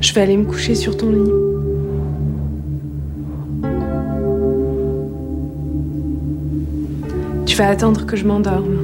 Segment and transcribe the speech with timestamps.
[0.00, 1.32] Je vais aller me coucher sur ton lit.
[7.46, 8.78] Tu vas attendre que je m'endorme.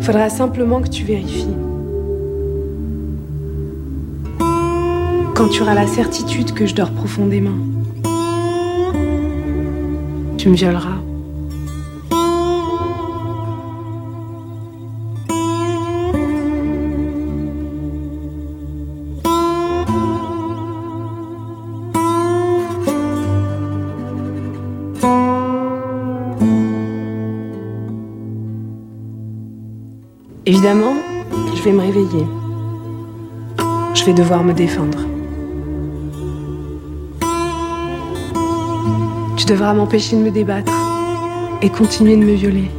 [0.00, 1.46] Faudra simplement que tu vérifies.
[5.34, 7.58] Quand tu auras la certitude que je dors profondément,
[10.36, 11.05] tu me violeras.
[33.94, 34.98] Je vais devoir me défendre.
[39.36, 40.72] Tu devras m'empêcher de me débattre
[41.62, 42.70] et continuer de me violer.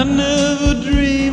[0.00, 1.29] I never dreamed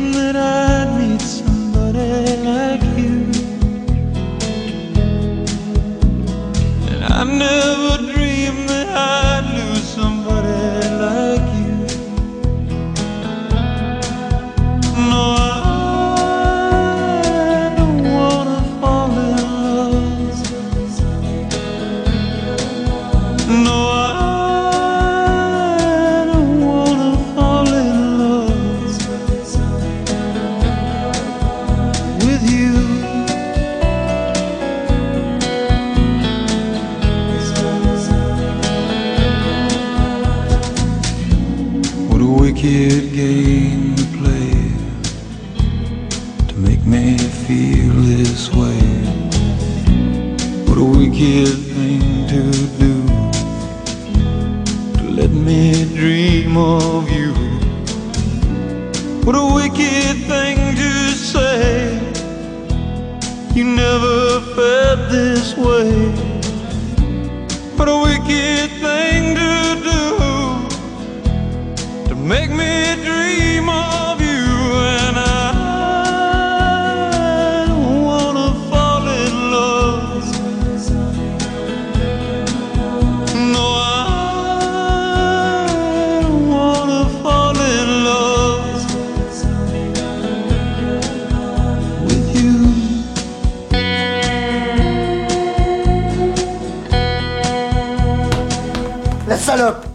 [99.58, 99.86] salope.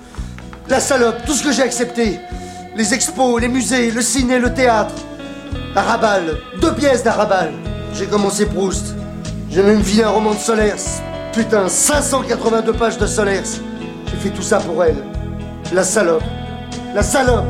[0.67, 2.19] La salope, tout ce que j'ai accepté.
[2.75, 4.93] Les expos, les musées, le ciné, le théâtre.
[5.75, 7.53] Arabal, deux pièces d'Arabal
[7.93, 8.93] J'ai commencé Proust.
[9.49, 10.83] J'ai même fini un roman de Solers.
[11.31, 13.61] Putain, 582 pages de Solers.
[14.07, 15.01] J'ai fait tout ça pour elle.
[15.71, 16.23] La salope.
[16.93, 17.45] La salope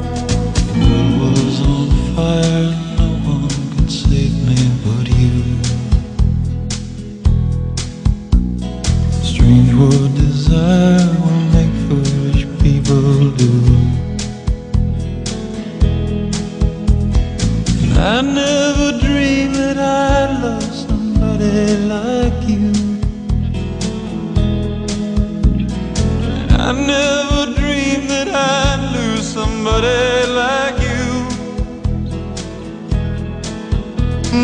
[12.84, 13.52] people do.
[17.84, 22.72] And I never dreamed that I'd love somebody like you.
[26.50, 31.06] And I never dreamed that I'd lose somebody like you.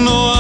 [0.06, 0.39] No,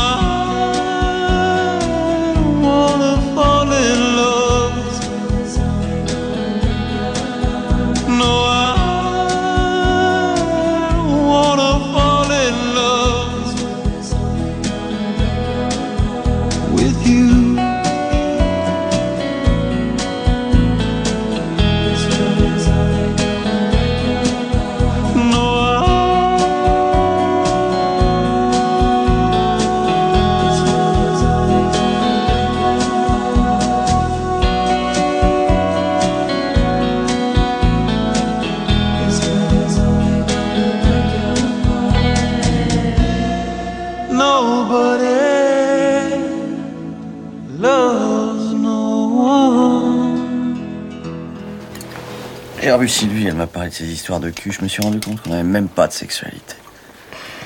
[52.61, 54.99] j'ai revu Sylvie, elle m'a parlé de ses histoires de cul, je me suis rendu
[54.99, 56.55] compte qu'on n'avait même pas de sexualité.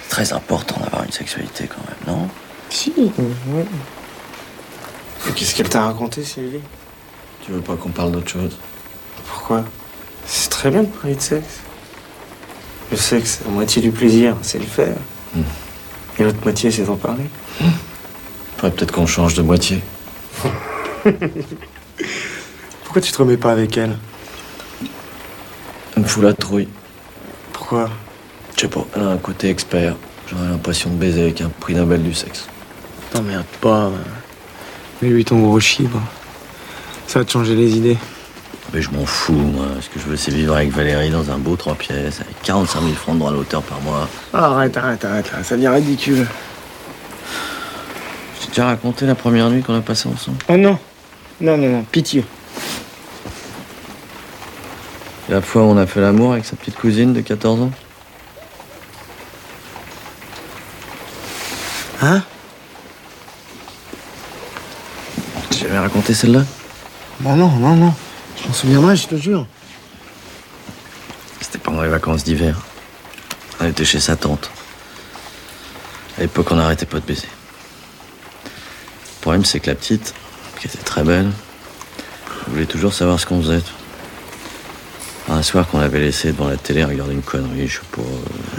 [0.04, 2.27] C'est très important d'avoir une sexualité quand même, non?
[2.69, 2.94] Si.
[5.36, 6.60] Qu'est-ce qu'elle t'a raconté, Sylvie?
[7.42, 8.57] Tu veux pas qu'on parle d'autre chose?
[9.27, 9.63] Pourquoi?
[10.25, 11.59] C'est très bien de parler de sexe.
[12.92, 14.95] Le sexe, la moitié du plaisir, c'est le faire.
[15.36, 15.42] Hmm.
[16.19, 17.25] Et l'autre moitié, c'est d'en parler.
[18.57, 19.81] Faudrait peut-être qu'on change de moitié.
[22.83, 23.98] Pourquoi tu te remets pas avec Elle?
[26.00, 26.68] Me fout la trouille.
[27.51, 27.90] Pourquoi?
[28.56, 29.95] Je sais pas, elle a un côté expert.
[30.28, 32.48] J'aurais l'impression de baiser avec un prix Nobel du sexe.
[33.12, 33.92] T'emmerdes pas.
[35.01, 36.01] Mets-lui ton gros chibre.
[37.07, 37.98] Ça va te changer les idées.
[38.74, 39.66] Mais je m'en fous, moi.
[39.81, 42.81] Ce que je veux, c'est vivre avec Valérie dans un beau trois pièces, avec 45
[42.81, 44.07] 000 francs de droit d'auteur par mois.
[44.34, 45.44] Arrête, arrête, arrête, là.
[45.44, 46.25] Ça devient ridicule.
[48.42, 50.38] J'ai déjà raconté la première nuit qu'on a passée ensemble?
[50.48, 50.80] Oh non
[51.40, 52.25] Non, non, non, pitié.
[55.33, 57.71] La fois où on a fait l'amour avec sa petite cousine de 14 ans.
[62.03, 62.21] Hein?
[65.50, 66.44] J'ai jamais raconté celle-là?
[67.21, 67.95] Bah non, non, non.
[68.39, 69.47] Je m'en souviendrai, je te jure.
[71.41, 72.62] C'était pendant les vacances d'hiver.
[73.59, 74.51] On était chez sa tante.
[76.19, 77.30] À l'époque, on n'arrêtait pas de baiser.
[78.45, 80.13] Le problème, c'est que la petite,
[80.59, 81.31] qui était très belle,
[82.50, 83.63] voulait toujours savoir ce qu'on faisait.
[85.29, 88.01] Un soir qu'on l'avait laissé devant la télé regarder une connerie, je sais pas,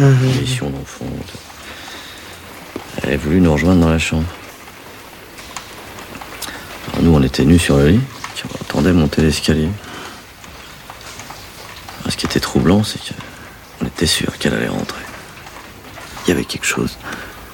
[0.00, 1.04] euh, une émission d'enfant.
[3.02, 4.24] Elle a voulu nous rejoindre dans la chambre.
[6.88, 8.00] Alors nous, on était nus sur le lit,
[8.34, 9.68] puis on attendait monter l'escalier.
[12.08, 15.02] Ce qui était troublant, c'est qu'on était sûr qu'elle allait rentrer.
[16.26, 16.96] Il y avait quelque chose,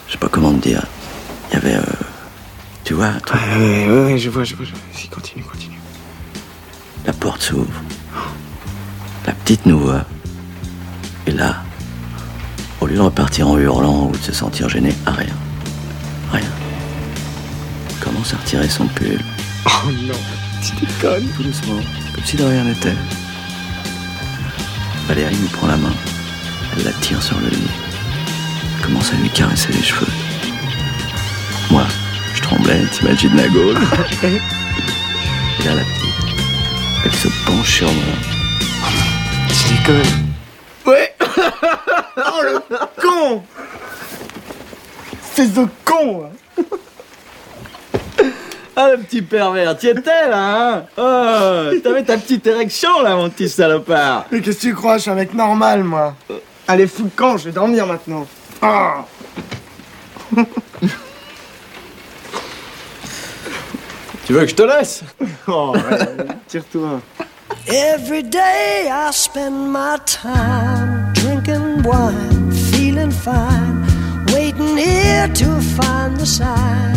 [0.07, 0.85] je sais pas comment te dire.
[1.51, 1.83] Il y avait, euh,
[2.85, 3.41] tu vois, truc.
[3.57, 4.81] Ouais, ouais, ouais, je vois, je vois, je vois.
[4.93, 5.81] Si, continue, continue.
[7.07, 7.73] La porte s'ouvre.
[9.27, 10.05] La petite nous voit.
[11.27, 11.63] Et là,
[12.81, 15.35] au lieu de repartir en hurlant ou de se sentir gêné, à rien.
[16.33, 16.49] Rien.
[17.89, 19.21] Elle Commence à retirer son pull.
[19.67, 20.15] Oh non,
[20.63, 21.29] tu déconnes.
[21.37, 21.81] Tout doucement,
[22.15, 22.95] comme si de rien n'était.
[25.07, 25.93] Valérie lui prend la main.
[26.77, 27.71] Elle la tire sur le lit.
[28.77, 30.07] Elle commence à lui caresser les cheveux.
[31.71, 31.85] Moi,
[32.35, 33.77] je tremblais, t'imagines la gaule.
[34.23, 36.37] Et là, la petite,
[37.05, 38.40] elle se penche sur moi.
[39.71, 40.27] Tu déconnes.
[40.87, 41.15] Ouais
[42.17, 42.59] Oh le
[43.01, 43.43] con
[45.33, 46.31] C'est ce con hein.
[48.77, 53.29] Ah, le petit pervers, t'y étais là, hein Oh, t'avais ta petite érection là, mon
[53.29, 56.15] petit salopard Mais qu'est-ce que tu crois Je suis un mec normal, moi?
[56.67, 58.27] Allez, fous le camp, je vais dormir maintenant.
[58.63, 59.05] Ah
[64.25, 65.03] Tu veux que je te laisse?
[65.47, 65.99] Oh, ouais,
[66.47, 67.01] tire-toi.
[67.69, 73.85] Every day I spend my time drinking wine, feeling fine,
[74.29, 76.95] waiting here to find the sign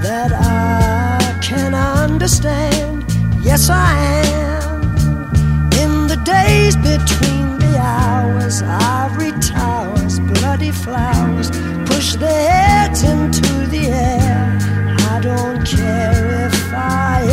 [0.00, 3.04] that I can understand.
[3.42, 3.92] Yes, I
[4.24, 4.82] am.
[5.82, 11.50] In the days between the hours, ivory towers, bloody flowers
[11.86, 14.58] push their heads into the air.
[15.12, 17.31] I don't care if I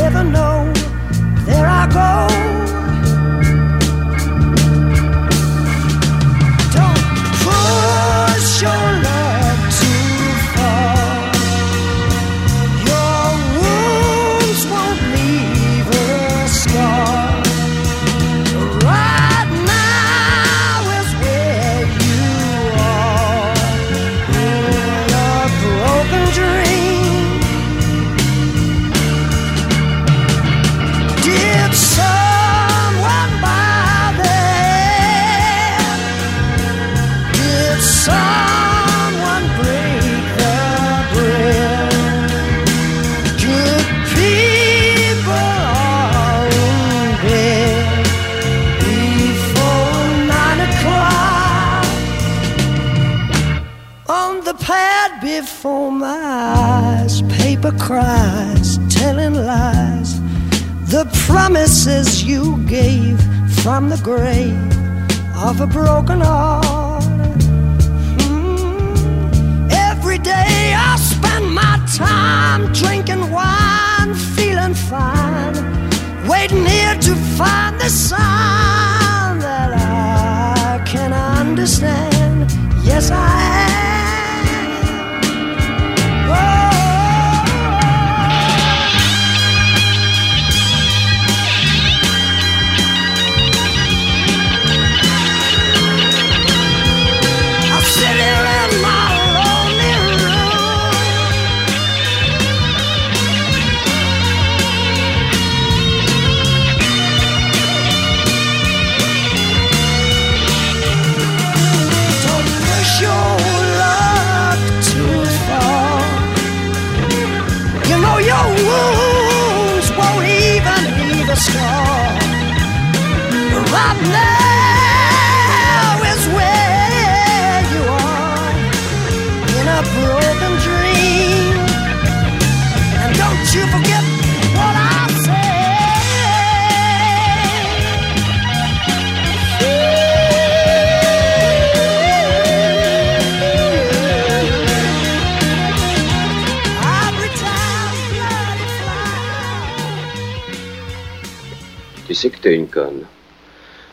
[152.20, 153.06] sais que t'es une conne.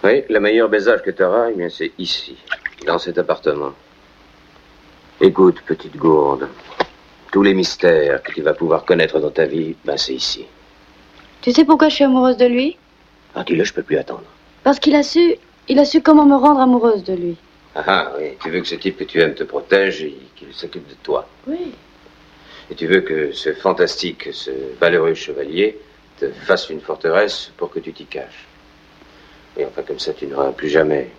[0.03, 2.37] Oui, le meilleur baisage que t'auras, eh bien, c'est ici,
[2.87, 3.73] dans cet appartement.
[5.21, 6.49] Écoute, petite gourde,
[7.33, 10.45] tous les mystères que tu vas pouvoir connaître dans ta vie, ben, c'est ici.
[11.41, 12.77] Tu sais pourquoi je suis amoureuse de lui?
[13.35, 14.25] Ah, dis-le, je peux plus attendre.
[14.65, 15.37] Parce qu'il a su,
[15.69, 17.37] il a su comment me rendre amoureuse de lui.
[17.77, 20.53] Ah, ah, oui, tu veux que ce type que tu aimes te protège et qu'il
[20.53, 21.29] s'occupe de toi.
[21.47, 21.73] Oui.
[22.71, 25.79] Et tu veux que ce fantastique, ce valeureux chevalier
[26.19, 28.47] te fasse une forteresse pour que tu t'y caches.
[29.57, 31.11] Et enfin, comme ça, tu n'auras plus jamais,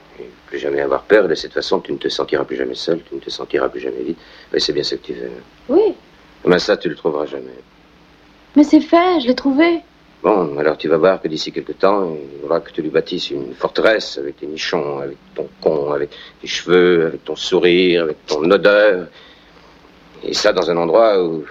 [0.47, 1.25] plus jamais avoir peur.
[1.25, 3.69] Et de cette façon, tu ne te sentiras plus jamais seul, tu ne te sentiras
[3.69, 4.17] plus jamais vide.
[4.53, 5.31] Oui, c'est bien ce que tu veux.
[5.69, 5.95] Oui.
[6.45, 7.57] Mais ça, tu le trouveras jamais.
[8.55, 9.81] Mais c'est fait, je l'ai trouvé.
[10.23, 13.29] Bon, alors tu vas voir que d'ici quelque temps, il faudra que tu lui bâtisses
[13.29, 16.09] une forteresse avec tes nichons, avec ton con, avec
[16.41, 19.07] tes cheveux, avec ton sourire, avec ton odeur.
[20.23, 21.45] Et ça dans un endroit où,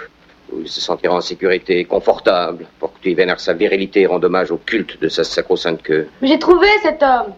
[0.52, 2.66] où il se sentira en sécurité, confortable,
[3.10, 6.08] y vénères sa virilité et rende hommage au culte de sa sacro-sainte queue.
[6.22, 7.32] J'ai trouvé cet homme.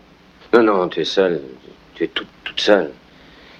[0.52, 1.40] Non, non, tu es seule.
[1.94, 2.90] Tu es toute, toute seule.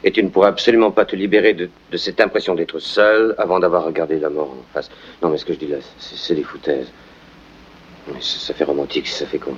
[0.05, 3.59] Et tu ne pourras absolument pas te libérer de, de cette impression d'être seule avant
[3.59, 4.89] d'avoir regardé la mort en face.
[5.23, 6.91] Non, mais ce que je dis là, c'est c'est des foutaises.
[8.07, 9.57] Mais ça, ça fait romantique, ça fait con.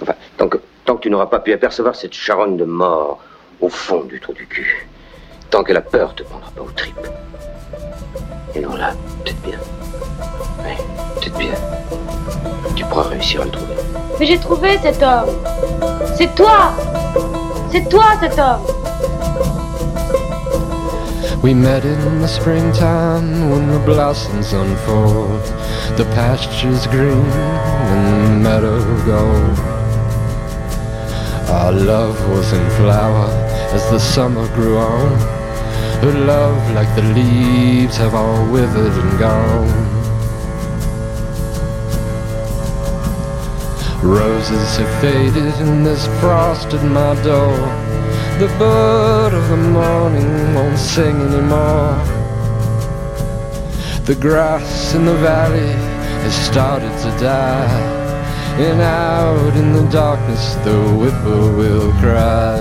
[0.00, 3.20] Enfin, tant que, tant que tu n'auras pas pu apercevoir cette charogne de mort
[3.60, 4.86] au fond du trou du cul,
[5.50, 7.06] tant que la peur te prendra pas aux tripes.
[8.54, 8.92] Et non, là,
[9.24, 9.58] peut-être bien.
[11.30, 11.54] Bien.
[12.76, 13.74] Tu pourras réussir à le trouver.
[14.18, 15.30] Mais j'ai trouvé cet homme.
[16.16, 16.72] C'est toi.
[17.72, 18.60] C'est toi cet homme.
[21.42, 25.42] We met in the springtime when the blossoms unfold.
[25.96, 27.26] The pasture's green
[27.90, 29.58] and the meadow gold.
[31.50, 33.28] Our love was in flower
[33.72, 35.18] as the summer grew on.
[36.00, 39.93] Her love, like the leaves, have all withered and gone.
[44.04, 47.56] Roses have faded and there's frost at my door.
[48.38, 51.96] The bird of the morning won't sing anymore.
[54.04, 55.72] The grass in the valley
[56.22, 57.80] has started to die.
[58.58, 62.60] And out in the darkness the whippoorwill cry.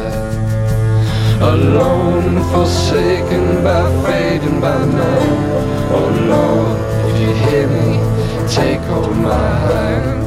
[1.41, 5.91] Alone, forsaken by fate and by man.
[5.91, 7.99] Oh Lord, if you hear me,
[8.47, 10.22] take hold my hand.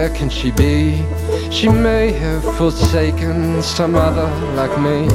[0.00, 1.04] Where can she be?
[1.50, 5.06] She may have forsaken some other like me.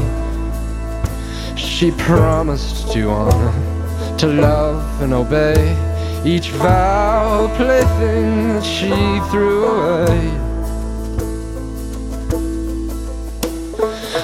[1.58, 5.58] She promised to honor, to love and obey
[6.24, 8.92] each vow, plaything that she
[9.32, 10.20] threw away.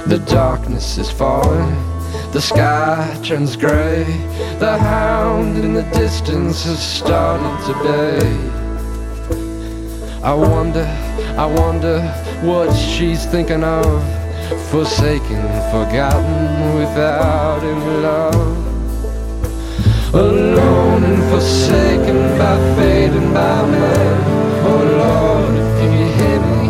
[0.06, 1.76] The darkness is falling,
[2.34, 4.04] the sky turns grey.
[4.60, 8.61] The hound in the distance has started to bay.
[10.24, 10.86] I wonder,
[11.36, 12.00] I wonder
[12.44, 14.04] what she's thinking of.
[14.70, 18.58] Forsaken, forgotten, without any love.
[20.14, 24.22] Alone and forsaken by fate and by man.
[24.70, 26.64] Oh Lord, if you hear me,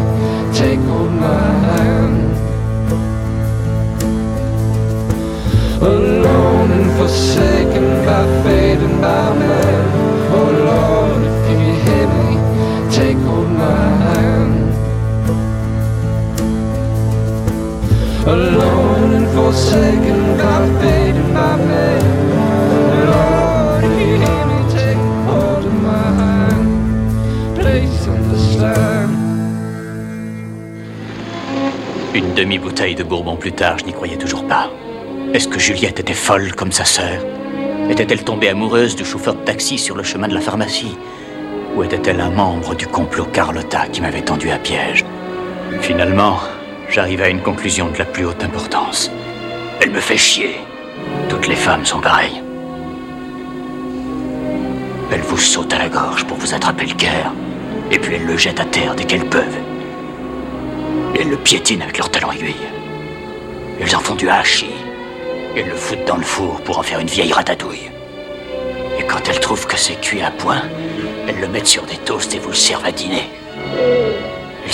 [0.57, 2.31] take hold my hand.
[5.81, 9.80] Alone and forsaken by fate and by man.
[32.13, 34.69] Une demi-bouteille de bourbon plus tard, je n'y croyais toujours pas.
[35.33, 37.25] Est-ce que Juliette était folle comme sa sœur?
[37.89, 40.97] Était-elle tombée amoureuse du chauffeur de taxi sur le chemin de la pharmacie?
[41.75, 45.03] Ou était-elle un membre du complot Carlotta qui m'avait tendu à piège?
[45.81, 46.37] Finalement,
[46.91, 49.09] j'arrive à une conclusion de la plus haute importance.
[49.79, 50.57] Elle me fait chier.
[51.29, 52.43] Toutes les femmes sont pareilles.
[55.11, 57.33] Elles vous sautent à la gorge pour vous attraper le cœur,
[57.91, 59.57] et puis elles le jettent à terre dès qu'elles peuvent.
[61.17, 62.67] Elles le piétinent avec leurs talons aiguilles.
[63.79, 64.75] Elles en font du hachis.
[65.55, 67.89] Elles le foutent dans le four pour en faire une vieille ratatouille.
[68.99, 70.61] Et quand elles trouvent que c'est cuit à point,
[71.27, 73.29] elles le mettent sur des toasts et vous le servent à dîner.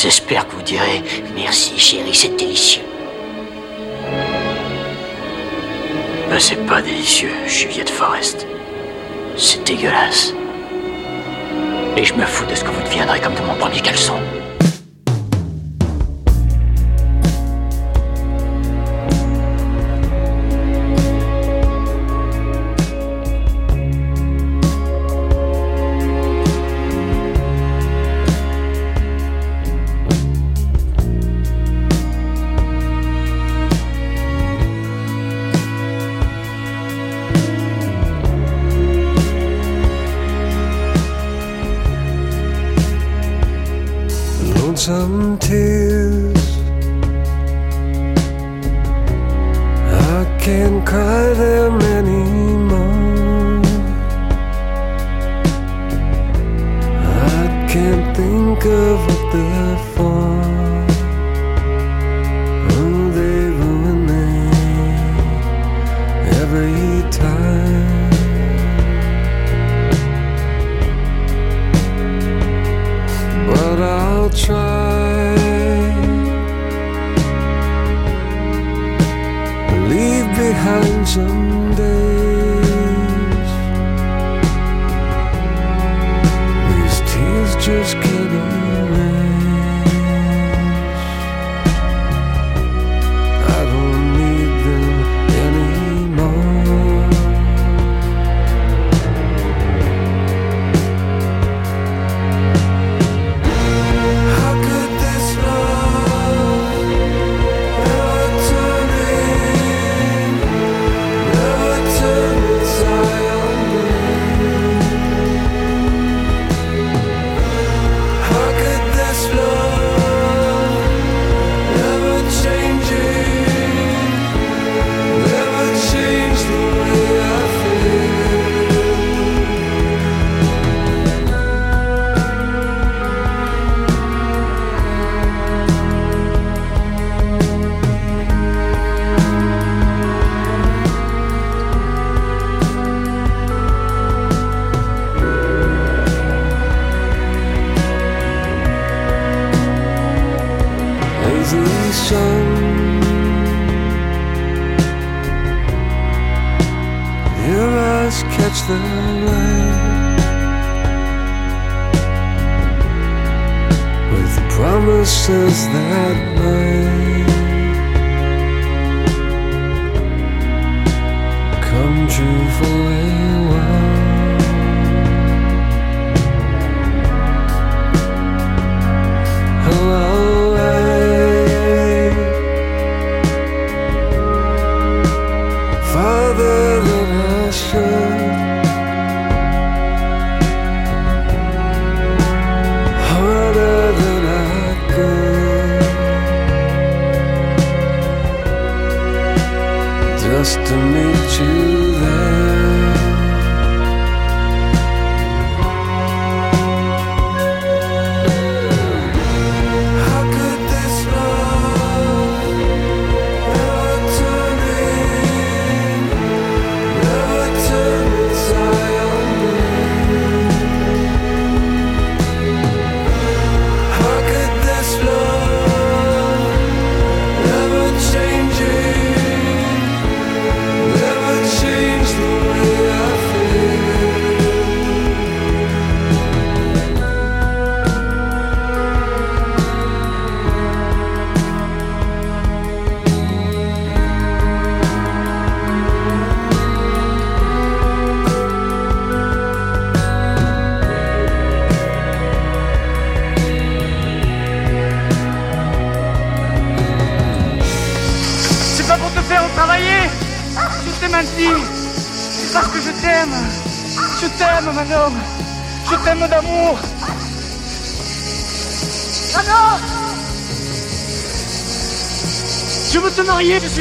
[0.06, 2.84] Espèrent que vous direz Merci chérie, c'est délicieux.
[6.30, 8.46] Ben, c'est pas délicieux, Juliette Forrest.
[9.38, 10.34] C'est dégueulasse.
[11.96, 14.20] Et je me fous de ce que vous deviendrez comme de mon premier caleçon.
[80.58, 81.67] 还着。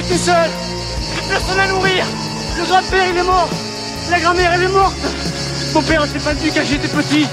[0.08, 0.50] Tout seul.
[1.28, 2.04] Personne à nourrir.
[2.58, 3.48] Le grand-père, il est mort.
[4.10, 4.96] La grand-mère, elle est morte.
[5.74, 7.26] Mon père s'est pendu quand j'étais petit.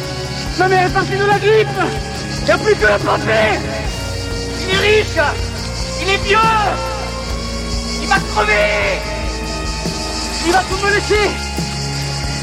[0.57, 1.67] Ma mère est partie de la grippe.
[2.39, 3.59] Il n'y a plus que la santé
[4.61, 5.19] Il est riche.
[6.01, 6.37] Il est vieux.
[8.01, 8.99] Il va crever.
[10.45, 11.29] Il va tout me laisser.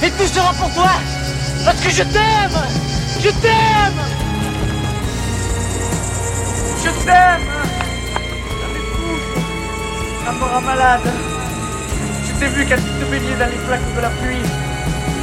[0.02, 0.92] Et tout sera pour toi.
[1.64, 2.60] Parce que je t'aime.
[3.20, 4.00] Je t'aime.
[6.82, 7.79] Je t'aime
[10.26, 11.00] Rend malade.
[12.24, 14.42] Je t'ai vu tu te baignais dans les flaques de la pluie.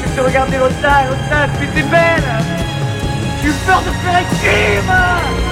[0.04, 2.24] Je te regardais au tas, au tas, tu étais belle
[3.42, 5.47] J'ai eu peur de faire un crime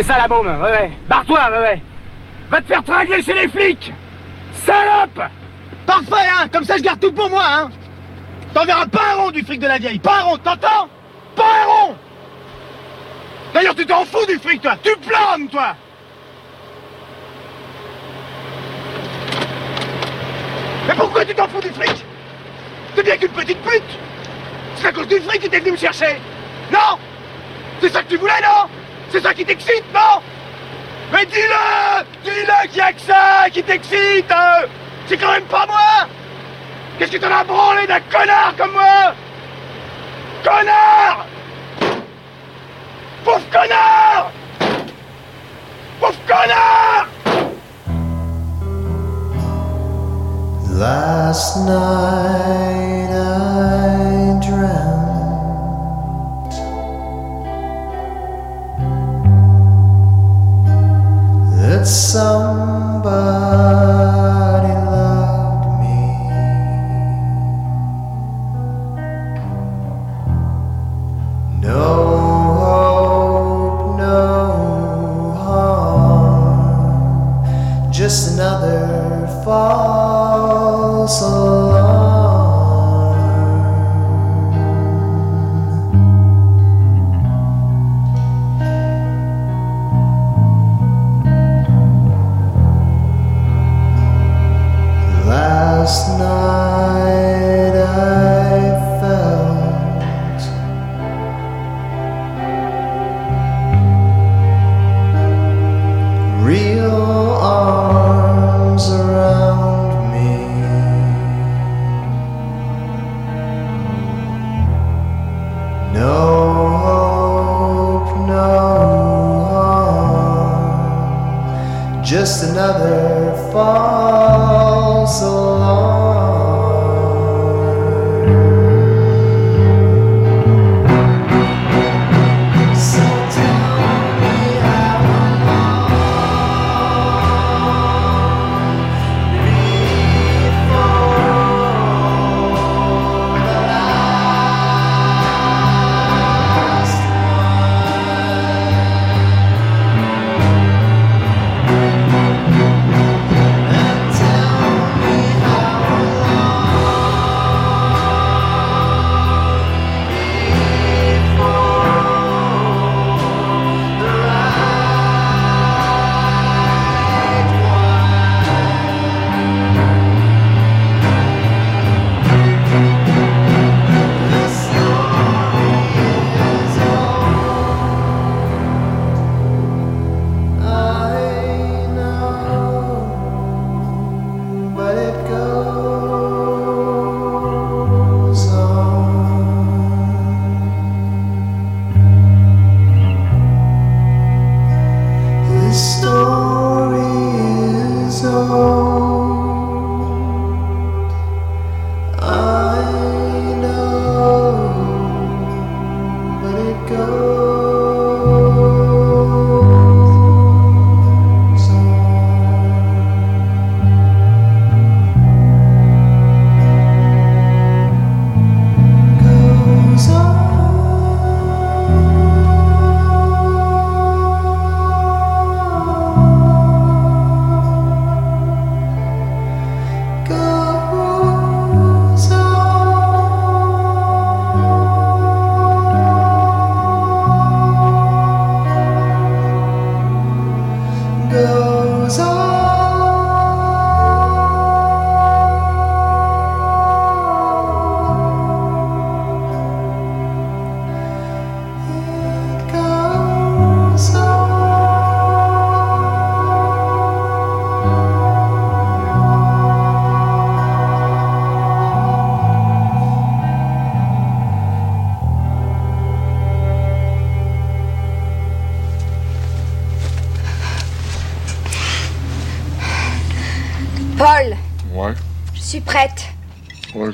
[0.00, 0.90] C'est ça la bombe, ouais, ouais.
[1.10, 1.82] Barre-toi, ouais, ouais.
[2.48, 3.92] Va te faire tringler chez les flics.
[4.64, 5.20] Salope.
[5.84, 6.48] Parfait, hein.
[6.50, 7.70] Comme ça, je garde tout pour moi, hein.
[8.54, 10.88] T'enverras pas un rond du fric de la vieille, pas un rond, t'entends?
[11.36, 11.96] Pas un rond.
[13.52, 14.74] D'ailleurs, tu t'en fous du fric, toi.
[14.82, 15.76] Tu planes, toi.
[20.88, 22.06] Mais pourquoi tu t'en fous du fric?
[22.96, 23.98] T'es bien qu'une petite pute.
[24.76, 26.16] C'est à cause du fric que t'es venu me chercher.
[26.72, 26.98] Non?
[27.82, 28.79] C'est ça que tu voulais, non?
[29.10, 30.20] C'est ça qui t'excite, non?
[31.12, 32.04] Mais dis-le!
[32.22, 34.66] Dis-le qu'il y a que ça qui t'excite euh.
[35.06, 36.06] C'est quand même pas moi!
[36.98, 39.14] Qu'est-ce que t'en as branlé d'un connard comme moi?
[40.44, 41.26] Connard!
[43.24, 44.30] Pauvre connard!
[45.98, 47.06] Pauvre connard!
[50.78, 51.99] Last night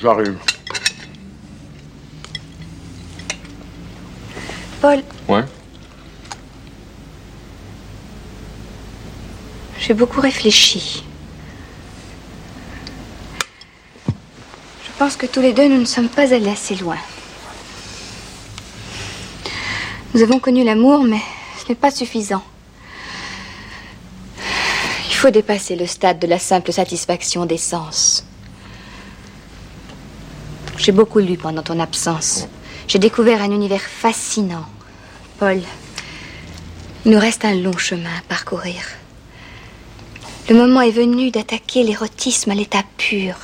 [0.07, 0.39] j'arrive.
[4.81, 5.43] Paul, Ouais.
[9.81, 11.03] j'ai beaucoup réfléchi.
[14.09, 16.99] Je pense que tous les deux, nous ne sommes pas allés assez loin.
[20.15, 21.21] Nous avons connu l'amour, mais
[21.61, 22.43] ce n'est pas suffisant.
[25.09, 28.26] Il faut dépasser le stade de la simple satisfaction des sens.
[30.87, 32.47] J'ai beaucoup lu pendant ton absence.
[32.87, 34.65] J'ai découvert un univers fascinant.
[35.41, 35.61] Paul,
[37.05, 38.85] il nous reste un long chemin à parcourir.
[40.49, 43.35] Le moment est venu d'attaquer l'érotisme à l'état pur.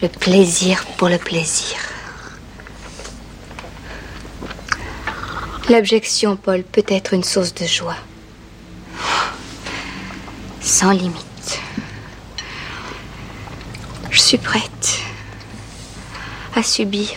[0.00, 1.76] Le plaisir pour le plaisir.
[5.68, 7.98] L'abjection, Paul, peut être une source de joie.
[10.62, 11.60] Sans limite.
[14.10, 15.09] Je suis prête
[16.62, 17.08] subir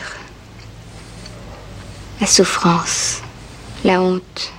[2.22, 3.22] la souffrance,
[3.84, 4.54] la honte,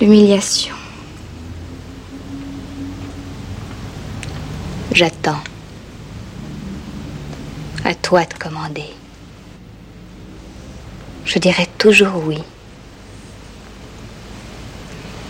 [0.00, 0.74] l'humiliation.
[4.92, 5.42] J'attends.
[7.84, 8.94] À toi de commander.
[11.26, 12.42] Je dirai toujours oui.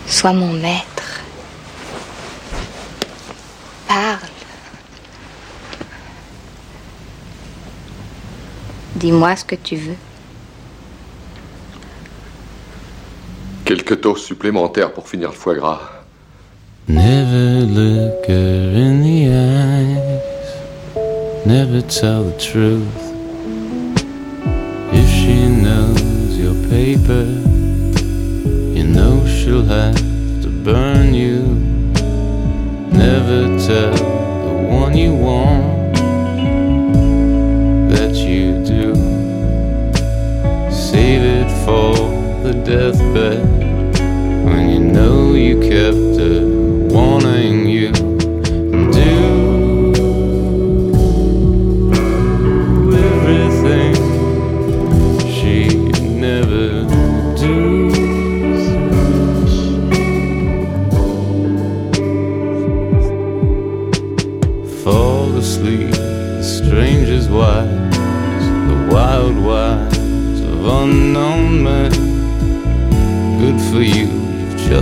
[0.06, 1.20] Sois mon maître.
[3.88, 4.20] Parle.
[9.06, 9.94] Dis-moi ce que tu veux.
[13.64, 15.80] Quelques doses supplémentaires pour finir le foie gras.
[16.88, 20.26] Never look her in the eyes.
[21.46, 22.82] Never tell the truth.
[24.92, 27.26] If she knows your paper,
[28.74, 29.94] you know she'll have
[30.42, 31.44] to burn you.
[32.90, 35.76] Never tell the one you want
[37.88, 38.25] that you
[42.46, 43.42] the deathbed
[44.44, 46.46] when you know you kept her
[46.94, 47.85] wanting you.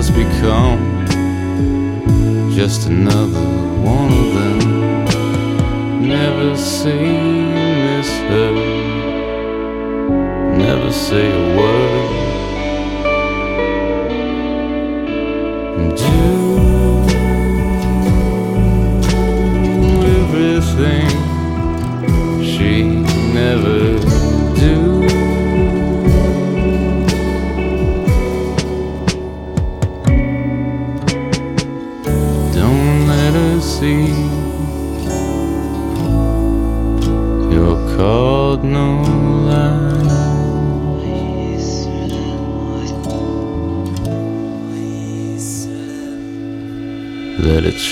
[0.07, 1.07] Just become
[2.53, 3.41] just another
[3.81, 6.07] one of them.
[6.07, 7.44] Never say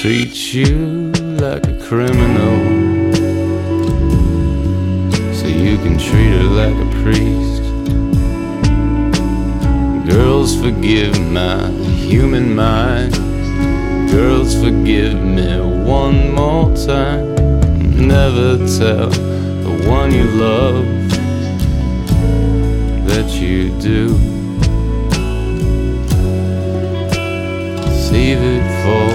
[0.02, 2.58] Treat you like a criminal,
[5.32, 7.62] so you can treat her like a priest.
[10.10, 13.14] Girls, forgive my human mind.
[14.10, 17.36] Girls, forgive me one more time.
[18.04, 20.84] Never tell the one you love
[23.06, 24.08] that you do.
[28.10, 29.11] Save it for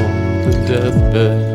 [0.68, 1.47] deathbed.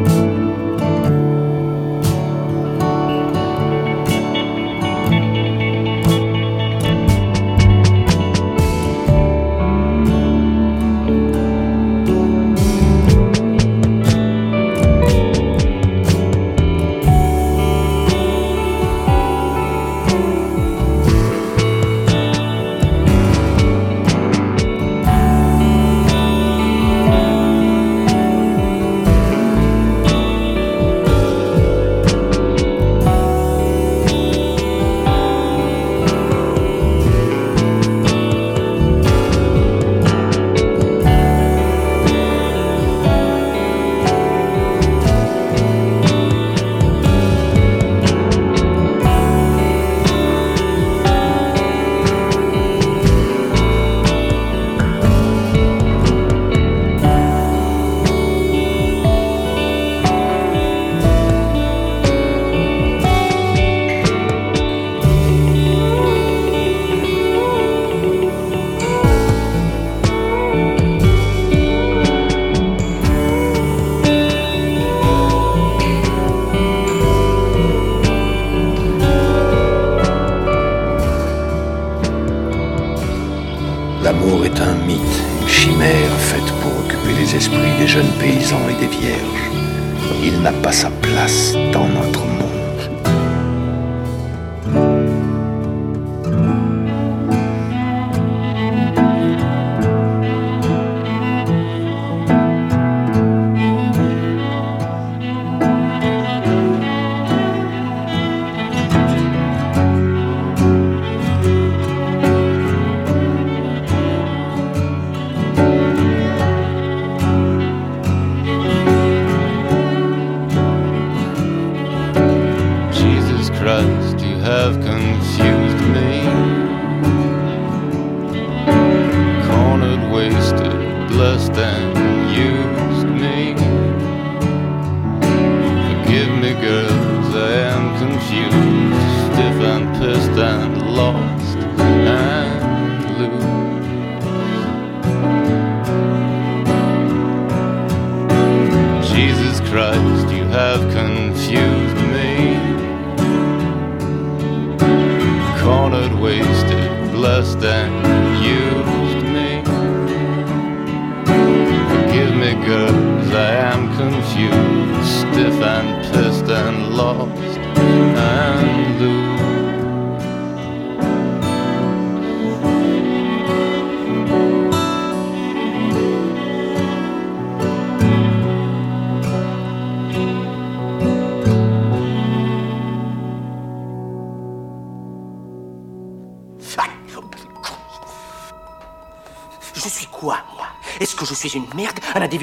[0.08, 0.13] you.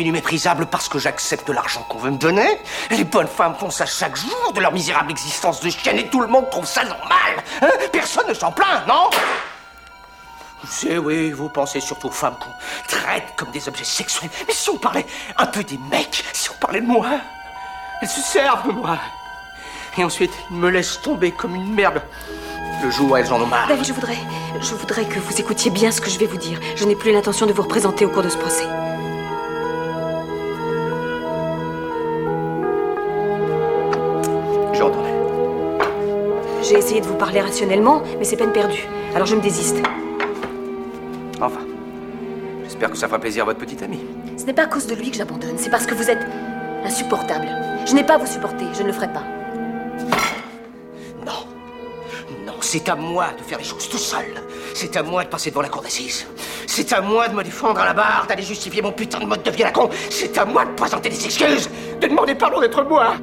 [0.10, 4.16] Méprisable parce que j'accepte l'argent qu'on veut me donner Les bonnes femmes font ça chaque
[4.16, 7.70] jour de leur misérable existence de chienne et tout le monde trouve ça normal hein?
[7.92, 9.10] Personne ne s'en plaint, non?
[10.68, 12.52] Sais, oui, vous pensez surtout aux femmes qu'on
[12.88, 14.30] traite comme des objets sexuels.
[14.48, 15.06] Mais si on parlait
[15.38, 17.20] un peu des mecs, si on parlait de moi,
[18.02, 18.98] elles se servent de moi.
[19.98, 22.02] Et ensuite, ils me laissent tomber comme une merde.
[22.84, 23.70] Le jour elles en ont marre.
[23.84, 24.18] Je voudrais,
[24.60, 26.60] je voudrais que vous écoutiez bien ce que je vais vous dire.
[26.76, 28.66] Je n'ai plus l'intention de vous représenter au cours de ce procès.
[36.72, 38.88] J'ai essayé de vous parler rationnellement, mais c'est peine perdue.
[39.14, 39.76] Alors je me désiste.
[41.42, 41.60] Enfin.
[42.64, 44.00] J'espère que ça fera plaisir à votre petite amie.
[44.38, 46.26] Ce n'est pas à cause de lui que j'abandonne, c'est parce que vous êtes
[46.86, 47.50] insupportable.
[47.86, 49.26] Je n'ai pas à vous supporter, je ne le ferai pas.
[52.46, 54.34] Non, c'est à moi de faire les choses tout seul.
[54.74, 56.26] C'est à moi de passer devant la cour d'assises.
[56.68, 59.44] C'est à moi de me défendre à la barre, d'aller justifier mon putain de mode
[59.44, 59.90] de vie à la con.
[60.10, 61.70] C'est à moi de présenter des excuses,
[62.00, 63.16] de demander pardon d'être moi.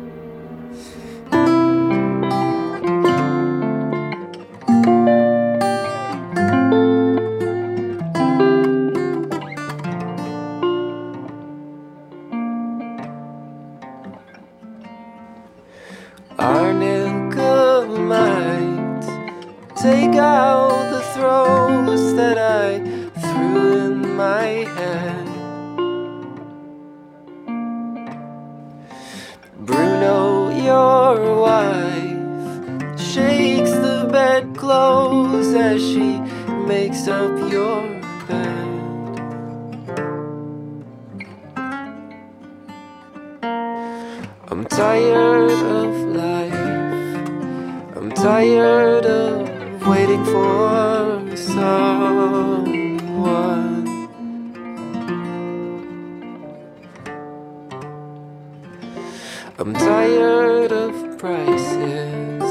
[59.69, 62.43] I'm tired of prices.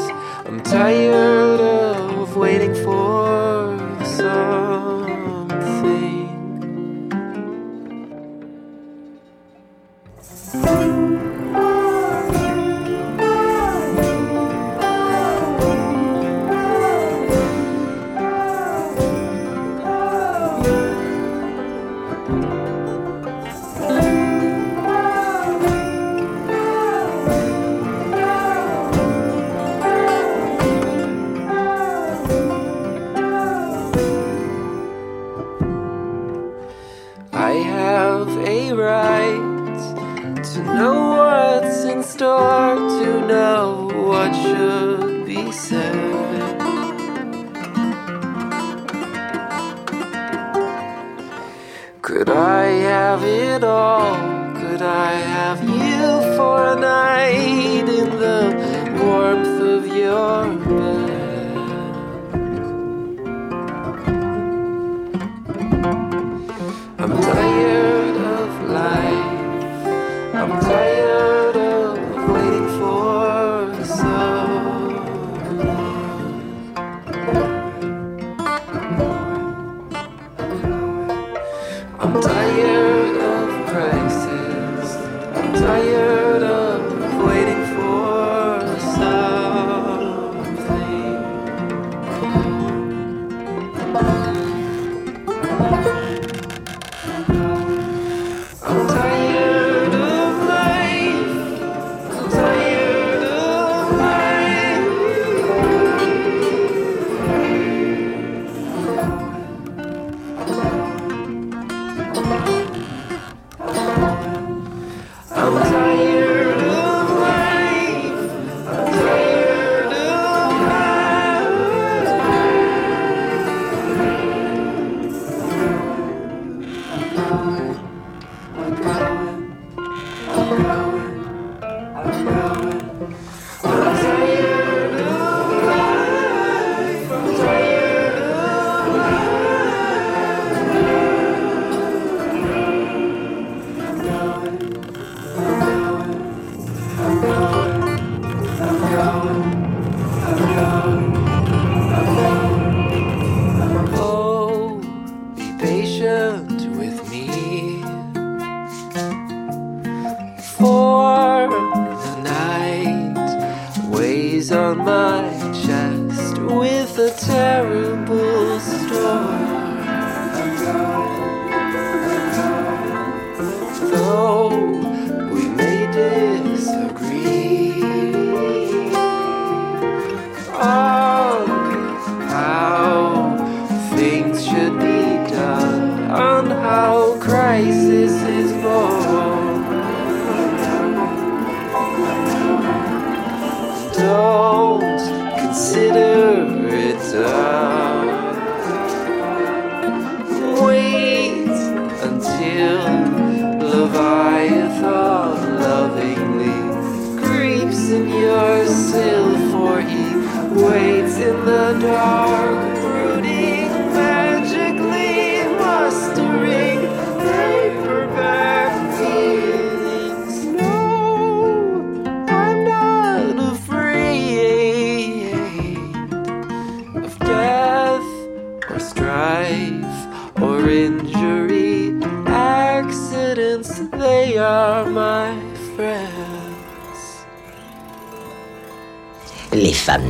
[0.45, 1.36] I'm tired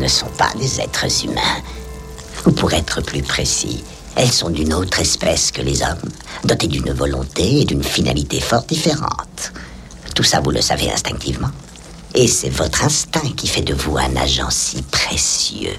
[0.08, 1.62] ne sont pas des êtres humains.
[2.45, 3.84] Ou pour être plus précis,
[4.16, 6.10] elles sont d'une autre espèce que les hommes,
[6.45, 9.51] dotées d'une volonté et d'une finalité fort différentes.
[10.16, 11.51] Tout ça, vous le savez instinctivement.
[12.16, 15.76] Et c'est votre instinct qui fait de vous un agent si précieux.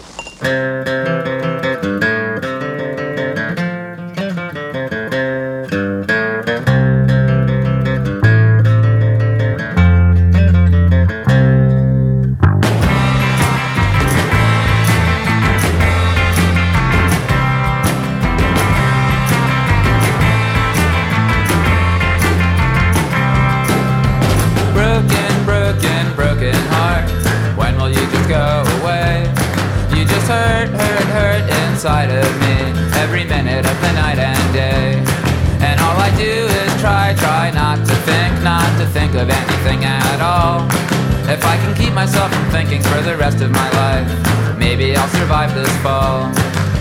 [45.29, 46.33] Maybe this fall.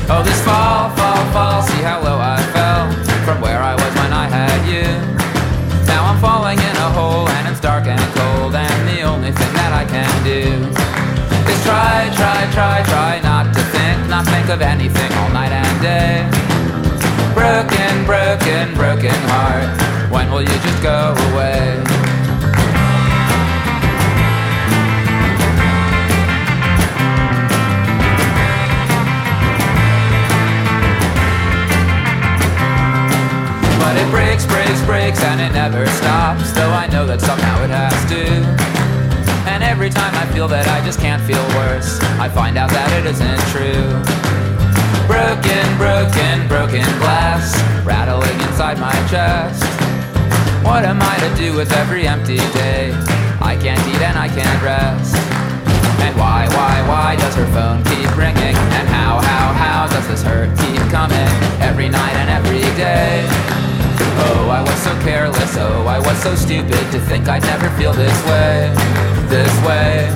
[0.10, 2.88] Oh, this fall, fall, fall, see how low I fell
[3.26, 4.88] from where I was when I had you.
[5.86, 9.54] Now I'm falling in a hole and it's dark and cold and the only thing
[9.54, 10.64] that I can do
[11.52, 15.76] is try, try, try, try not to think, not think of anything all night and
[15.84, 16.24] day.
[17.36, 19.68] Broken, broken, broken heart.
[20.10, 22.07] When will you just go away?
[34.08, 36.51] It breaks, breaks, breaks, and it never stops.
[36.51, 38.24] Though I know that somehow it has to.
[39.49, 42.89] And every time I feel that I just can't feel worse, I find out that
[42.99, 43.88] it isn't true.
[45.08, 47.55] Broken, broken, broken glass,
[47.86, 49.64] rattling inside my chest.
[50.64, 52.91] What am I to do with every empty day?
[53.39, 55.16] I can't eat and I can't rest.
[56.03, 58.55] And why, why, why does her phone keep ringing?
[58.76, 61.32] And how, how, how does this hurt keep coming?
[61.64, 63.26] Every night and every day.
[64.20, 67.93] Oh, I was so careless, oh, I was so stupid to think I'd never feel
[67.93, 68.74] this way,
[69.30, 70.09] this way.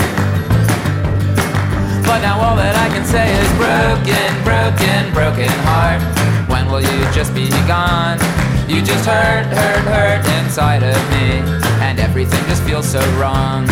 [2.06, 6.02] But now all that I can say is broken, broken, broken heart.
[6.50, 8.18] When will you just be gone?
[8.68, 11.40] You just hurt, hurt, hurt inside of me,
[11.86, 13.66] and everything just feels so wrong.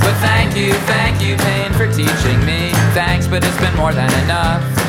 [0.00, 2.70] But thank you, thank you, pain, for teaching me.
[2.94, 4.85] Thanks, but it's been more than enough.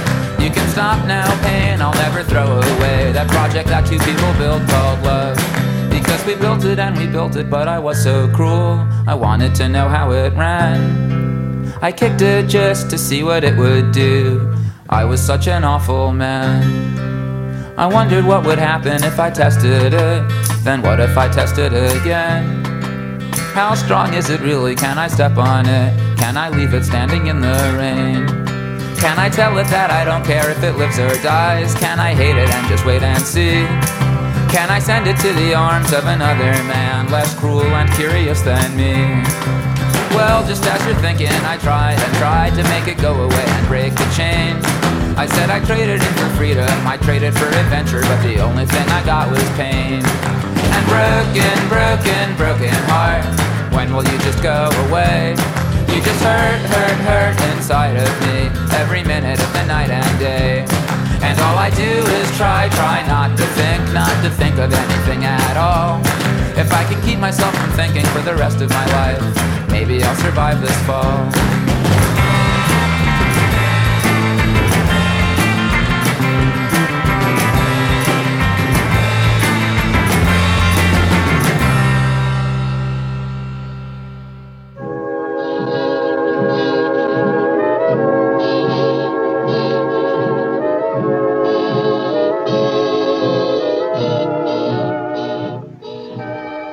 [0.48, 4.66] You can stop now, pain, I'll never throw away that project that two people built
[4.70, 5.36] called love.
[5.89, 8.88] Because we built it and we built it, but I was so cruel.
[9.06, 11.74] I wanted to know how it ran.
[11.82, 14.56] I kicked it just to see what it would do.
[14.88, 16.64] I was such an awful man.
[17.78, 20.30] I wondered what would happen if I tested it.
[20.64, 22.64] Then what if I tested again?
[23.52, 24.76] How strong is it really?
[24.76, 26.18] Can I step on it?
[26.18, 28.47] Can I leave it standing in the rain?
[28.98, 31.76] Can I tell it that I don't care if it lives or dies?
[31.76, 33.62] Can I hate it and just wait and see?
[34.50, 38.76] Can I send it to the arms of another man, less cruel and curious than
[38.76, 39.22] me?
[40.18, 43.68] Well, just as you're thinking, I tried and tried to make it go away and
[43.68, 44.58] break the chain.
[45.14, 48.88] I said I traded it for freedom, I traded for adventure, but the only thing
[48.89, 50.02] I got was pain.
[50.02, 53.30] And broken, broken, broken heart.
[53.74, 55.36] When will you just go away?
[55.88, 60.66] You just hurt, hurt, hurt inside of me every minute of the night and day.
[61.22, 61.84] And all I do
[62.20, 66.00] is try, try not to think, not to think of anything at all.
[66.58, 70.16] If I can keep myself from thinking for the rest of my life, maybe I'll
[70.16, 71.76] survive this fall.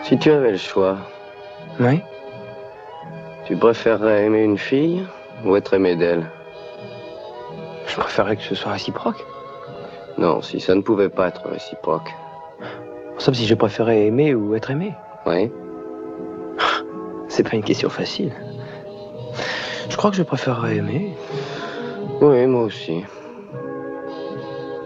[0.05, 0.99] Si tu avais le choix,
[1.81, 2.01] Oui
[3.47, 5.05] tu préférerais aimer une fille
[5.45, 6.31] ou être aimé d'elle?
[7.87, 9.23] Je préférerais que ce soit réciproque.
[10.17, 12.11] Non, si ça ne pouvait pas être réciproque.
[13.19, 14.95] Sauf si je préférais aimer ou être aimé.
[15.27, 15.51] Oui.
[17.29, 18.33] C'est pas une question facile.
[19.91, 21.15] Je crois que je préférerais aimer.
[22.23, 23.05] Oui, moi aussi.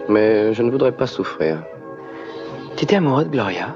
[0.09, 1.63] Mais je ne voudrais pas souffrir.
[2.75, 3.75] T'étais amoureux de Gloria?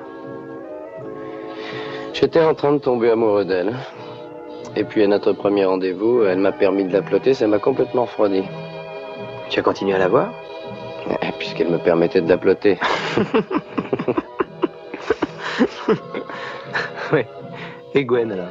[2.24, 3.74] J'étais en train de tomber amoureux d'elle.
[4.78, 8.04] Et puis à notre premier rendez-vous, elle m'a permis de la plotter, ça m'a complètement
[8.04, 8.44] refroidi.
[9.50, 10.32] Tu as continué à la voir?
[11.38, 12.80] Puisqu'elle me permettait de la plotter.
[17.12, 17.24] oui.
[17.94, 18.48] Et Gwen alors?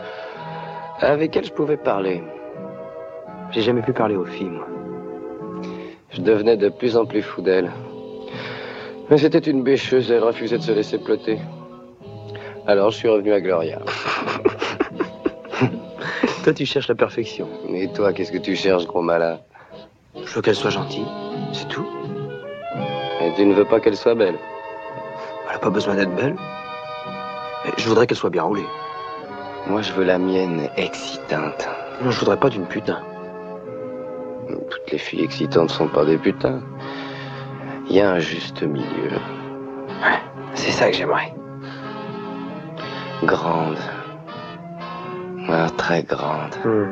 [1.00, 2.22] Avec elle, je pouvais parler.
[3.52, 4.66] J'ai jamais pu parler aux filles, moi.
[6.10, 7.70] Je devenais de plus en plus fou d'elle.
[9.08, 11.38] Mais c'était une bêcheuse, elle refusait de se laisser plotter.
[12.66, 13.80] Alors je suis revenu à Gloria.
[16.44, 17.48] toi, tu cherches la perfection.
[17.68, 19.40] Et toi, qu'est-ce que tu cherches, gros malin?
[20.14, 21.06] Je veux qu'elle soit gentille,
[21.52, 21.86] c'est tout.
[23.20, 24.36] Et tu ne veux pas qu'elle soit belle?
[25.46, 26.36] Elle n'a pas besoin d'être belle.
[27.64, 28.66] Mais je voudrais qu'elle soit bien roulée.
[29.66, 31.68] Moi, je veux la mienne excitante.
[32.02, 33.00] Non, je voudrais pas d'une putain.
[34.48, 36.60] Toutes les filles excitantes sont pas des putains.
[37.88, 39.10] Il y a un juste milieu.
[40.02, 40.20] Ouais,
[40.54, 41.32] c'est ça que j'aimerais.
[43.24, 43.78] Grande.
[45.48, 46.54] Ah, très grande.
[46.64, 46.88] Hmm.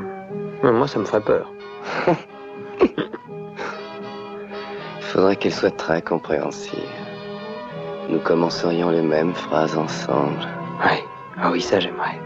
[0.62, 1.51] Moi, ça me ferait peur.
[2.81, 2.87] Il
[5.01, 6.78] faudrait qu'elle soit très compréhensive.
[8.09, 10.47] Nous commencerions les mêmes phrases ensemble.
[10.85, 11.03] Ouais.
[11.37, 12.20] Ah oui, ça j'aimerais.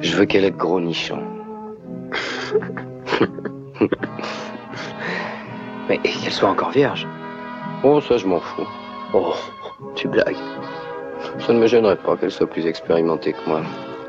[0.00, 1.22] Je veux qu'elle ait de gros nichons.
[5.88, 7.06] Mais qu'elle soit encore vierge.
[7.82, 8.66] Oh, ça je m'en fous.
[9.12, 9.34] Oh,
[9.94, 10.36] tu blagues.
[11.40, 13.62] Ça ne me gênerait pas qu'elle soit plus expérimentée que moi.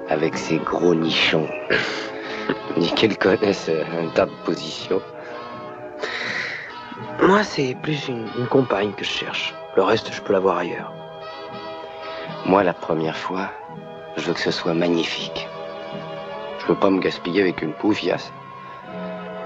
[0.10, 1.47] Avec ses gros nichons.
[2.78, 5.01] Ni qu'elle connaisse un tas de positions.
[7.22, 9.53] Moi, c'est plus une, une compagne que je cherche.
[9.76, 10.93] Le reste, je peux l'avoir ailleurs.
[12.45, 13.51] Moi, la première fois,
[14.18, 15.47] je veux que ce soit magnifique.
[16.60, 18.32] Je veux pas me gaspiller avec une poufiasse.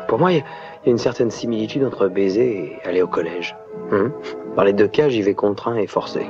[0.07, 0.43] Pour moi, il y, a
[0.85, 3.55] une certaine similitude entre baiser et aller au collège.
[3.91, 4.11] Hum
[4.55, 6.27] Dans les deux cas, j'y vais contraint et forcé.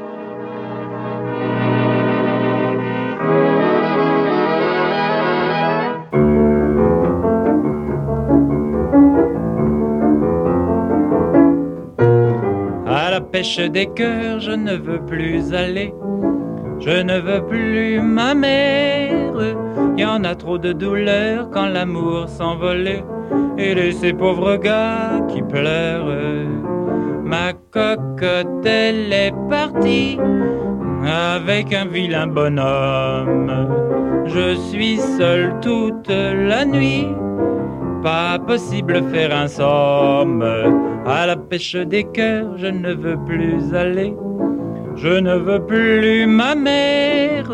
[13.44, 15.94] Des cœurs, je ne veux plus aller.
[16.80, 19.34] Je ne veux plus ma mère.
[19.98, 23.04] Y en a trop de douleur quand l'amour s'envolait.
[23.58, 26.16] Et les ces pauvres gars qui pleurent.
[27.26, 30.18] Ma cocotte, elle est partie
[31.06, 33.52] avec un vilain bonhomme.
[34.26, 37.10] Je suis seul toute la nuit.
[38.04, 40.46] Pas possible faire un somme.
[41.06, 44.16] À la pêche des cœurs, je ne veux plus aller.
[44.96, 47.52] Je ne veux plus ma mère.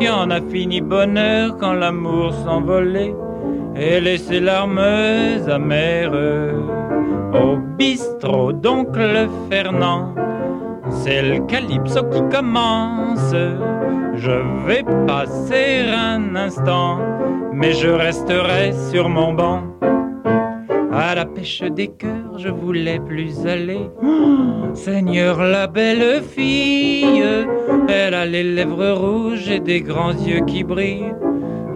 [0.00, 3.14] Y en a fini bonheur quand l'amour s'envolait
[3.76, 4.80] et laissait larmes
[5.48, 6.14] amères.
[7.34, 10.14] Au bistrot d'oncle Fernand,
[10.90, 13.34] c'est le calypso qui commence.
[14.14, 17.00] Je vais passer un instant,
[17.52, 19.62] mais je resterai sur mon banc.
[21.00, 23.88] À la pêche des cœurs, je voulais plus aller.
[24.02, 27.22] Oh, Seigneur, la belle fille,
[27.88, 31.14] elle a les lèvres rouges et des grands yeux qui brillent.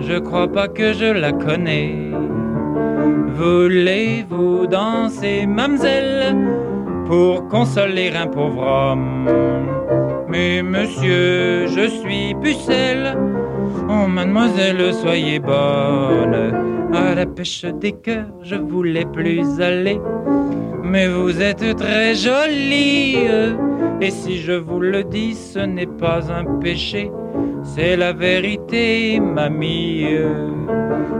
[0.00, 2.10] Je crois pas que je la connais.
[3.36, 6.36] Voulez-vous danser, mademoiselle,
[7.06, 9.30] pour consoler un pauvre homme?
[10.26, 13.16] Mais monsieur, je suis pucelle.
[13.88, 16.81] Oh, mademoiselle, soyez bonne.
[16.92, 19.98] À la pêche des cœurs, je voulais plus aller.
[20.82, 23.16] Mais vous êtes très jolie.
[24.00, 27.10] Et si je vous le dis, ce n'est pas un péché.
[27.62, 30.06] C'est la vérité, mamie.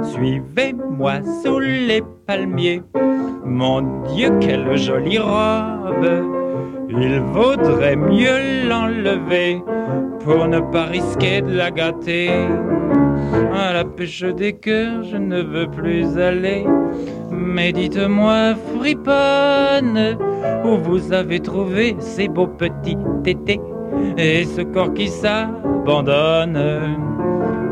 [0.03, 2.83] Suivez-moi sous les palmiers.
[3.45, 6.07] Mon Dieu, quelle jolie robe.
[6.91, 9.63] Il vaudrait mieux l'enlever
[10.21, 12.31] pour ne pas risquer de la gâter.
[13.63, 16.65] À la pêche des cœurs, je ne veux plus aller.
[17.31, 20.19] Mais dites-moi, friponne,
[20.65, 23.61] où vous avez trouvé ces beaux petits tétés
[24.19, 26.59] et ce corps qui s'abandonne?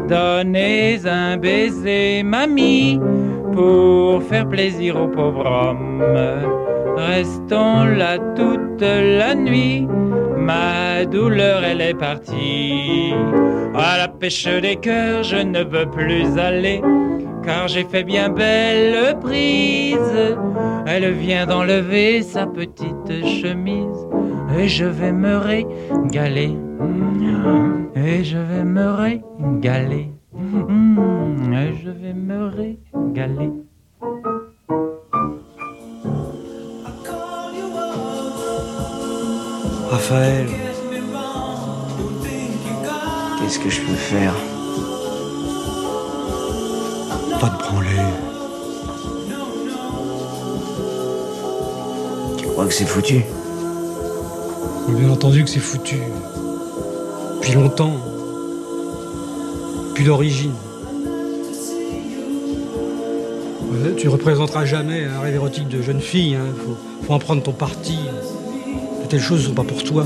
[0.08, 3.00] Donnez un baiser, mamie,
[3.52, 6.04] pour faire plaisir au pauvre homme.
[6.96, 9.88] Restons là toute la nuit,
[10.50, 13.14] Ma douleur, elle est partie.
[13.74, 16.80] À la pêche des cœurs, je ne veux plus aller.
[17.44, 20.16] Car j'ai fait bien belle prise.
[20.86, 24.00] Elle vient d'enlever sa petite chemise.
[24.58, 26.52] Et je vais me régaler.
[27.94, 30.08] Et je vais me régaler.
[31.60, 33.52] Et je vais me régaler.
[39.90, 40.46] Raphaël,
[43.40, 44.32] qu'est-ce que je peux faire?
[47.40, 47.88] Pas de branler.
[52.38, 53.24] Tu crois que c'est foutu?
[54.90, 55.98] Bien entendu que c'est foutu.
[57.40, 57.96] Depuis longtemps.
[59.88, 60.54] Depuis l'origine.
[63.72, 66.36] Ouais, Tu représenteras jamais un rêve érotique de jeune fille.
[66.36, 66.46] Hein.
[66.64, 66.76] Faut,
[67.06, 67.98] faut en prendre ton parti.
[69.10, 70.04] Telles choses ne sont pas pour toi.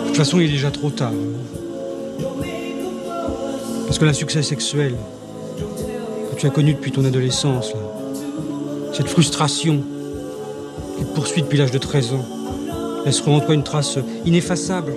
[0.00, 1.12] De toute façon, il est déjà trop tard.
[1.12, 1.36] hein.
[3.84, 4.94] Parce que l'insuccès sexuel
[6.30, 7.74] que tu as connu depuis ton adolescence,
[8.94, 9.82] cette frustration
[10.96, 12.24] qui te poursuit depuis l'âge de 13 ans,
[13.04, 14.94] laisseront en toi une trace ineffaçable.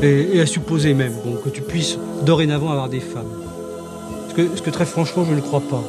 [0.00, 3.32] Et, à supposer même bon, que tu puisses dorénavant avoir des femmes.
[4.28, 5.82] Ce que très franchement, je ne crois pas.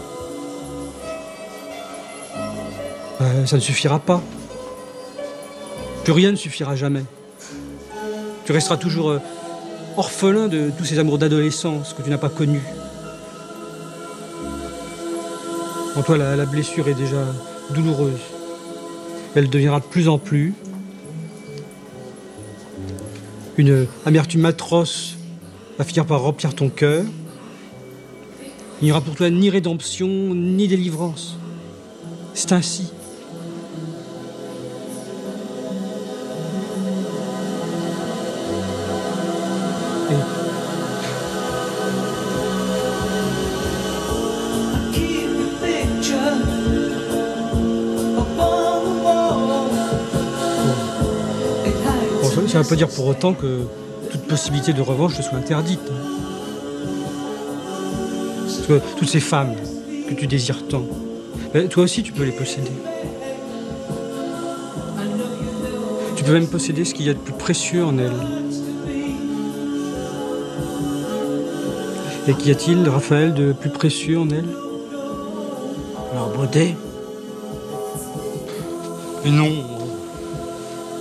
[3.45, 4.21] Ça ne suffira pas.
[6.03, 7.03] Plus rien ne suffira jamais.
[8.45, 9.19] Tu resteras toujours euh,
[9.97, 12.63] orphelin de tous ces amours d'adolescence que tu n'as pas connus.
[15.95, 17.25] En toi, la, la blessure est déjà
[17.71, 18.19] douloureuse.
[19.35, 20.53] Elle deviendra de plus en plus.
[23.57, 25.15] Une amertume atroce
[25.77, 27.03] va finir par remplir ton cœur.
[28.81, 31.37] Il n'y aura pour toi ni rédemption, ni délivrance.
[32.33, 32.91] C'est ainsi.
[52.51, 53.61] Ça- ne veut pas dire pour autant que
[54.11, 55.79] toute possibilité de revanche te soit interdite.
[58.45, 59.53] Parce que toutes ces femmes
[60.09, 60.83] que tu désires tant,
[61.53, 62.71] ben, toi aussi tu peux les posséder.
[66.15, 68.11] Tu peux même posséder ce qu'il y a de plus précieux en elles.
[72.27, 74.45] Et qu'y a-t-il, Raphaël, de plus précieux en elles?
[76.13, 76.75] Leur beauté
[79.23, 79.49] Mais non,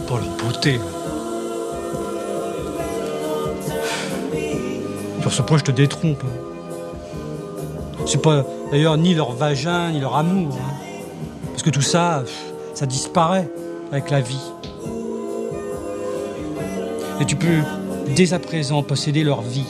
[0.08, 0.78] pas leur beauté.
[5.30, 6.24] Sur ce point, je te détrompe.
[8.04, 10.58] C'est pas d'ailleurs ni leur vagin, ni leur amour.
[10.60, 10.74] hein.
[11.46, 12.24] Parce que tout ça,
[12.74, 13.48] ça disparaît
[13.92, 14.42] avec la vie.
[17.20, 17.60] Et tu peux
[18.16, 19.66] dès à présent posséder leur vie.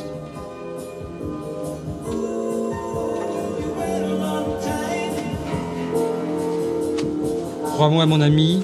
[7.75, 8.63] Crois-moi, mon ami,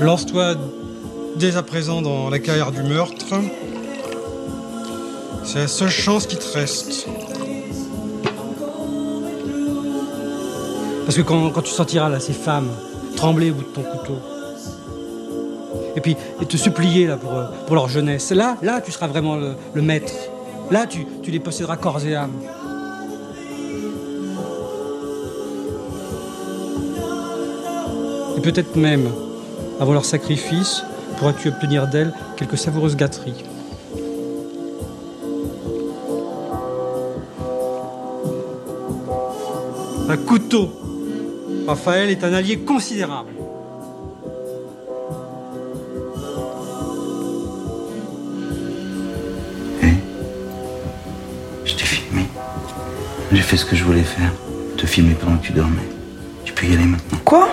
[0.00, 0.54] lance-toi
[1.36, 3.26] dès à présent dans la carrière du meurtre.
[5.52, 7.06] C'est la seule chance qui te reste.
[11.04, 12.70] Parce que quand, tu sentiras ces femmes
[13.16, 14.18] trembler au bout de ton couteau,
[15.94, 16.16] et puis
[16.48, 19.82] te supplier là pour, euh, pour leur jeunesse, là, là tu seras vraiment le, le
[19.82, 20.14] maître.
[20.70, 22.32] Là tu, tu les posséderas corps et âme.
[28.38, 29.06] Et peut-être même,
[29.78, 30.82] avant leur sacrifice,
[31.18, 33.44] pourras-tu obtenir d'elles quelques savoureuses gâteries.
[40.12, 40.70] Un couteau.
[41.66, 43.30] Raphaël est un allié considérable.
[51.64, 52.26] Je t'ai filmé.
[53.32, 54.30] J'ai fait ce que je voulais faire.
[54.76, 55.88] Te filmer pendant que tu dormais.
[56.44, 57.18] Tu peux y aller maintenant.
[57.24, 57.48] Quoi?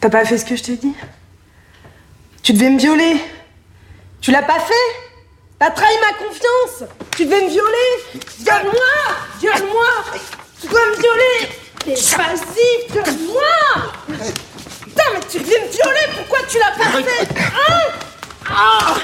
[0.00, 0.94] T'as pas fait ce que je t'ai dit?
[2.42, 3.20] Tu devais me violer.
[4.22, 5.05] Tu l'as pas fait?
[5.58, 6.88] T'as trahi ma confiance.
[7.16, 8.20] Tu devais me violer.
[8.40, 9.16] Viole-moi.
[9.40, 9.86] Viole-moi.
[10.60, 11.48] Tu dois me violer.
[11.86, 13.42] Vas-y, viole-moi.
[14.84, 16.14] Putain, mais tu devais me violer.
[16.14, 17.92] Pourquoi tu l'as pas fait Hein?
[18.50, 18.96] Ah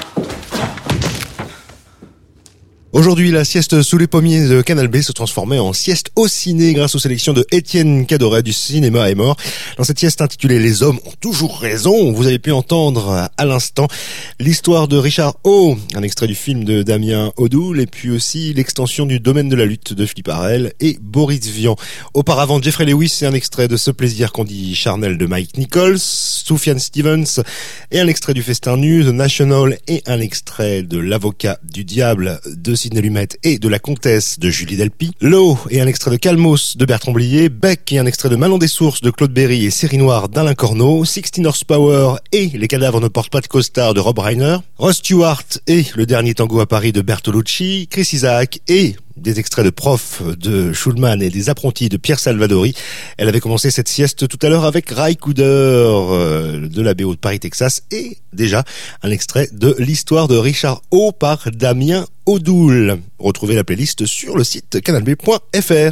[2.93, 6.73] Aujourd'hui, la sieste sous les pommiers de Canal B se transformait en sieste au ciné
[6.73, 9.35] grâce aux sélections de Étienne Cadoret du cinéma est mort.
[9.79, 13.87] Dans cette sieste intitulée Les hommes ont toujours raison, vous avez pu entendre à l'instant
[14.39, 19.07] l'histoire de Richard O, un extrait du film de Damien Odoul et puis aussi l'extension
[19.07, 21.75] du domaine de la lutte de Philippe Arel et Boris Vian.
[22.13, 25.97] Auparavant, Jeffrey Lewis, c'est un extrait de Ce plaisir qu'on dit charnel de Mike Nichols,
[25.97, 27.41] Sufjan Stevens
[27.89, 32.39] et un extrait du Festin Nu, The National et un extrait de L'avocat du diable
[32.45, 32.75] de
[33.43, 37.13] Et de La Comtesse de Julie Delpy, Low et un extrait de Calmos de Bertrand
[37.13, 40.27] Blier, Beck et un extrait de Malon des Sources de Claude Berry et Série Noire
[40.27, 44.57] d'Alain Corneau, Sixteen Horsepower et Les cadavres ne portent pas de costard de Rob Reiner,
[44.77, 49.65] Ross Stewart et Le dernier tango à Paris de Bertolucci, Chris Isaac et des extraits
[49.65, 52.73] de profs de Schulman et des apprentis de Pierre Salvadori.
[53.17, 57.13] Elle avait commencé cette sieste tout à l'heure avec Ray Cooder euh, de la BO
[57.13, 58.63] de Paris, Texas et déjà
[59.01, 62.99] un extrait de l'histoire de Richard O par Damien Odoul.
[63.19, 65.91] Retrouvez la playlist sur le site canalb.fr.